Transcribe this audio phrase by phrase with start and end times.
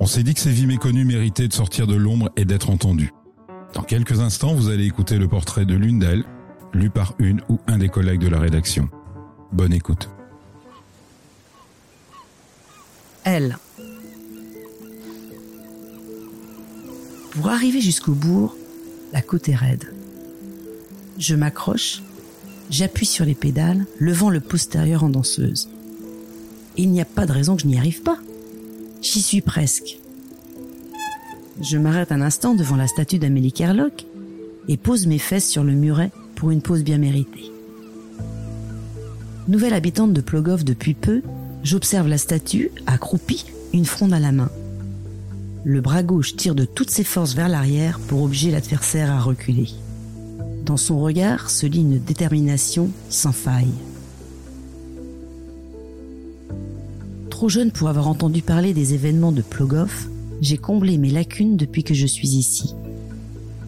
[0.00, 3.12] On s'est dit que ces vies méconnues méritaient de sortir de l'ombre et d'être entendues.
[3.74, 6.24] Dans quelques instants, vous allez écouter le portrait de l'une d'elles,
[6.72, 8.88] lu par une ou un des collègues de la rédaction.
[9.52, 10.08] Bonne écoute.
[13.24, 13.56] Elle.
[17.30, 18.54] Pour arriver jusqu'au bourg,
[19.12, 19.92] la côte est raide.
[21.18, 22.02] Je m'accroche,
[22.70, 25.68] j'appuie sur les pédales, levant le postérieur en danseuse.
[26.76, 28.18] Il n'y a pas de raison que je n'y arrive pas.
[29.04, 29.98] J'y suis presque.
[31.60, 34.06] Je m'arrête un instant devant la statue d'Amélie Kerlock
[34.66, 37.52] et pose mes fesses sur le muret pour une pause bien méritée.
[39.46, 41.20] Nouvelle habitante de Plogoff depuis peu,
[41.62, 44.48] j'observe la statue, accroupie, une fronde à la main.
[45.64, 49.68] Le bras gauche tire de toutes ses forces vers l'arrière pour obliger l'adversaire à reculer.
[50.64, 53.74] Dans son regard se lit une détermination sans faille.
[57.34, 60.06] Trop jeune pour avoir entendu parler des événements de Plogoff,
[60.40, 62.76] j'ai comblé mes lacunes depuis que je suis ici.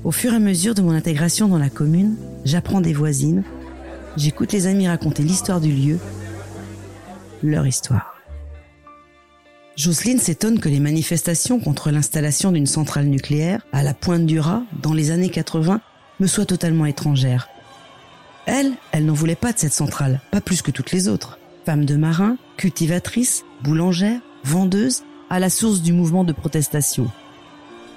[0.04, 2.14] Au fur et à mesure de mon intégration dans la commune,
[2.44, 3.42] j'apprends des voisines,
[4.16, 5.98] j'écoute les amis raconter l'histoire du lieu,
[7.42, 8.14] leur histoire.
[9.74, 14.62] Jocelyne s'étonne que les manifestations contre l'installation d'une centrale nucléaire à la pointe du Raz
[14.80, 15.80] dans les années 80
[16.20, 17.48] me soient totalement étrangères.
[18.46, 21.40] Elle, elle n'en voulait pas de cette centrale, pas plus que toutes les autres.
[21.66, 27.10] Femme de marin, cultivatrice, boulangère, vendeuse, à la source du mouvement de protestation.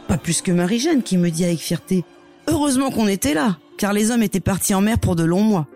[0.07, 2.03] Pas plus que Marie-Jeanne qui me dit avec fierté
[2.47, 5.67] Heureusement qu'on était là, car les hommes étaient partis en mer pour de longs mois.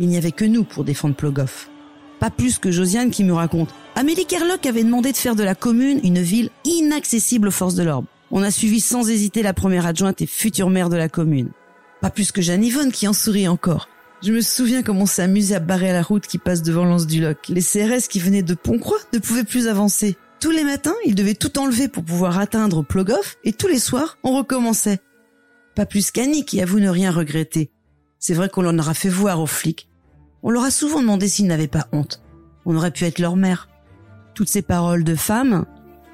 [0.00, 1.70] Il n'y avait que nous pour défendre Plogoff.
[2.18, 5.54] Pas plus que Josiane qui me raconte Amélie Kerlock avait demandé de faire de la
[5.54, 8.08] commune une ville inaccessible aux forces de l'ordre.
[8.32, 11.52] On a suivi sans hésiter la première adjointe et future maire de la commune.
[12.00, 13.88] Pas plus que Jeanne Yvonne qui en sourit encore.
[14.26, 17.20] Je me souviens comment on s'amusait à barrer la route qui passe devant l'Anse du
[17.20, 17.46] Loc.
[17.48, 20.16] Les CRS qui venaient de Pontcroix ne pouvaient plus avancer.
[20.40, 24.18] Tous les matins, ils devaient tout enlever pour pouvoir atteindre Plogoff et tous les soirs,
[24.24, 24.98] on recommençait.
[25.76, 27.70] Pas plus qu'Annie qui avoue ne rien regretter.
[28.18, 29.88] C'est vrai qu'on l'en aura fait voir aux flics.
[30.42, 32.20] On leur a souvent demandé s'ils n'avaient pas honte.
[32.64, 33.68] On aurait pu être leur mère.
[34.34, 35.66] Toutes ces paroles de femmes,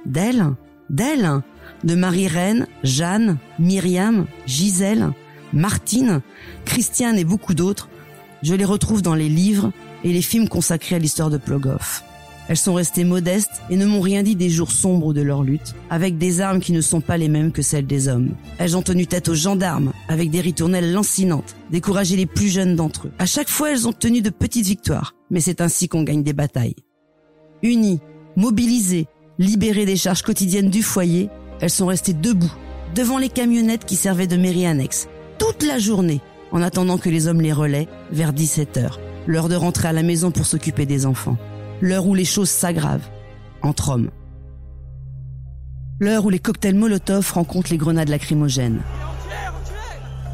[0.04, 0.48] d'elle,
[0.90, 1.40] d'elle,
[1.82, 5.12] de Marie-Reine, Jeanne, Myriam, Gisèle,
[5.54, 6.20] Martine,
[6.66, 7.88] Christiane et beaucoup d'autres,
[8.42, 9.72] je les retrouve dans les livres
[10.04, 12.04] et les films consacrés à l'histoire de Plogoff.
[12.48, 15.74] Elles sont restées modestes et ne m'ont rien dit des jours sombres de leur lutte,
[15.90, 18.34] avec des armes qui ne sont pas les mêmes que celles des hommes.
[18.58, 23.06] Elles ont tenu tête aux gendarmes, avec des ritournelles lancinantes, découragé les plus jeunes d'entre
[23.06, 23.12] eux.
[23.18, 26.32] À chaque fois, elles ont tenu de petites victoires, mais c'est ainsi qu'on gagne des
[26.32, 26.76] batailles.
[27.62, 28.00] Unies,
[28.36, 29.06] mobilisées,
[29.38, 31.30] libérées des charges quotidiennes du foyer,
[31.60, 32.52] elles sont restées debout,
[32.94, 36.20] devant les camionnettes qui servaient de mairie annexe, toute la journée,
[36.52, 40.02] en attendant que les hommes les relaient vers 17 heures, l'heure de rentrer à la
[40.02, 41.36] maison pour s'occuper des enfants
[41.82, 43.10] l'heure où les choses s'aggravent,
[43.60, 44.10] entre hommes.
[46.00, 48.80] L'heure où les cocktails Molotov rencontrent les grenades lacrymogènes.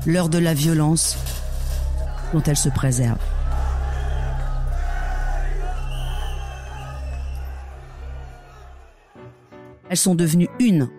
[0.06, 1.16] L'heure de la violence
[2.32, 3.18] dont elles se préservent.
[9.90, 10.90] Elles sont devenues une,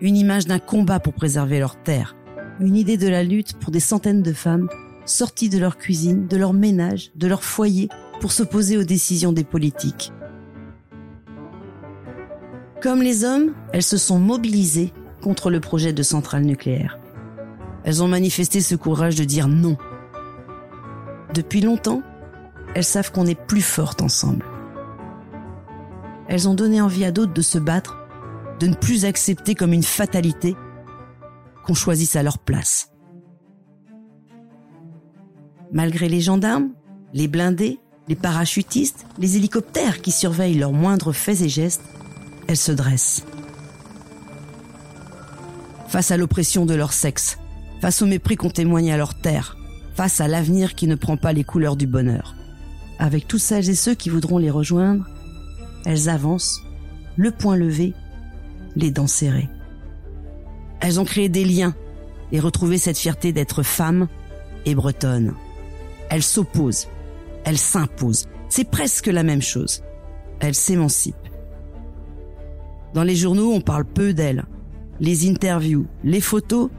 [0.00, 2.14] une image d'un combat pour préserver leur terre,
[2.60, 4.68] une idée de la lutte pour des centaines de femmes
[5.04, 7.88] sorties de leur cuisine, de leur ménage, de leur foyer
[8.20, 10.12] pour s'opposer aux décisions des politiques.
[12.82, 16.98] Comme les hommes, elles se sont mobilisées contre le projet de centrale nucléaire.
[17.84, 19.76] Elles ont manifesté ce courage de dire non.
[21.34, 22.02] Depuis longtemps,
[22.74, 24.44] elles savent qu'on est plus fortes ensemble.
[26.28, 27.96] Elles ont donné envie à d'autres de se battre,
[28.58, 30.56] de ne plus accepter comme une fatalité
[31.66, 32.90] qu'on choisisse à leur place.
[35.72, 36.70] Malgré les gendarmes,
[37.12, 41.82] les blindés, les parachutistes, les hélicoptères qui surveillent leurs moindres faits et gestes,
[42.46, 43.24] elles se dressent.
[45.88, 47.38] Face à l'oppression de leur sexe,
[47.80, 49.56] face au mépris qu'on témoigne à leur terre,
[49.94, 52.36] face à l'avenir qui ne prend pas les couleurs du bonheur.
[52.98, 55.04] Avec tous celles et ceux qui voudront les rejoindre,
[55.84, 56.62] elles avancent,
[57.16, 57.94] le poing levé,
[58.76, 59.48] les dents serrées.
[60.80, 61.74] Elles ont créé des liens
[62.32, 64.08] et retrouvé cette fierté d'être femmes
[64.64, 65.34] et bretonnes.
[66.10, 66.88] Elles s'opposent,
[67.44, 68.26] elle s'impose.
[68.48, 69.82] C'est presque la même chose.
[70.40, 71.14] Elle s'émancipe.
[72.94, 74.44] Dans les journaux, on parle peu d'elle.
[75.00, 76.70] les interviews, les photos,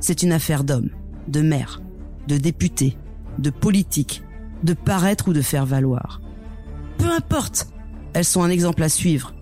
[0.00, 0.90] c'est une affaire d'hommes,
[1.28, 1.82] de maires,
[2.26, 2.96] de députés,
[3.38, 4.22] de politiques,
[4.62, 6.22] de paraître ou de faire valoir.
[6.96, 7.68] Peu importe,
[8.14, 9.34] elles sont un exemple à suivre,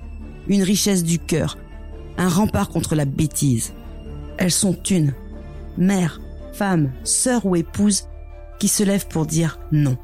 [0.48, 1.58] une richesse du cœur,
[2.18, 3.72] un rempart contre la bêtise.
[4.38, 5.14] Elles sont une,
[5.76, 6.20] mère,
[6.52, 8.08] femme, sœur ou épouse,
[8.58, 9.96] qui se lève pour dire non.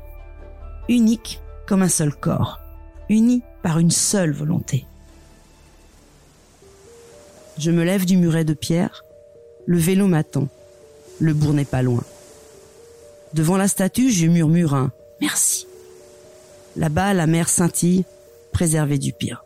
[0.89, 2.61] Unique comme un seul corps,
[3.09, 4.87] unie par une seule volonté.
[7.59, 9.05] Je me lève du muret de pierre,
[9.67, 10.49] le vélo m'attend,
[11.21, 12.03] le bourg n'est pas loin.
[13.35, 14.91] Devant la statue, je murmure un
[15.21, 15.67] merci.
[16.77, 18.05] Là-bas, la mer scintille,
[18.53, 19.45] préservée du pire.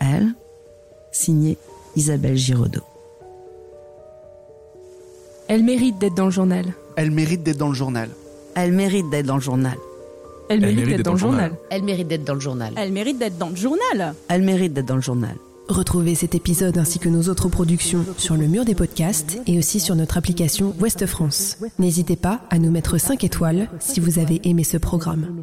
[0.00, 0.34] Elle,
[1.12, 1.56] signée
[1.94, 2.80] Isabelle Giraudot.
[5.48, 6.66] Elle mérite d'être dans le journal.
[6.96, 8.08] Elle mérite d'être dans le journal.
[8.54, 9.76] Elle mérite d'être dans le journal.
[10.48, 11.52] Elle, mérite, d'être dans le journal.
[11.70, 12.72] Elle mérite d'être dans le journal.
[12.76, 14.14] Elle mérite d'être dans le journal.
[14.28, 15.36] Elle mérite d'être dans le journal.
[15.68, 19.78] Retrouvez cet épisode ainsi que nos autres productions sur le mur des podcasts et aussi
[19.78, 21.58] sur notre application Ouest France.
[21.78, 25.42] N'hésitez pas à nous mettre 5 étoiles si vous avez aimé ce programme.